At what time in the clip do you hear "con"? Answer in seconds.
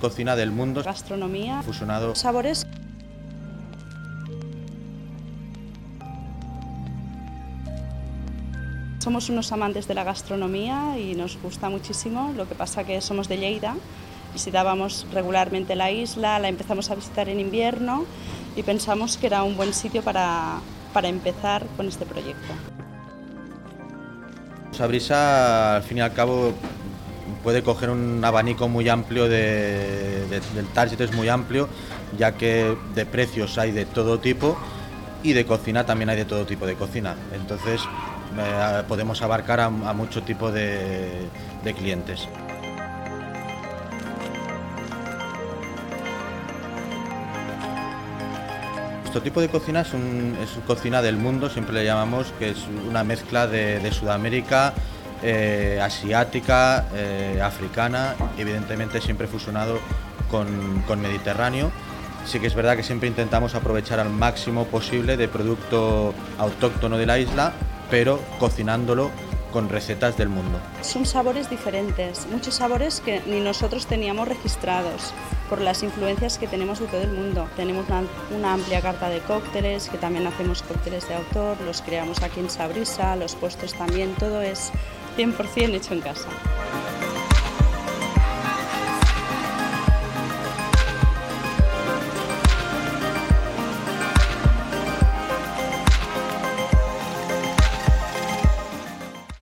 21.76-21.88, 60.30-60.82, 60.86-61.00, 69.52-69.68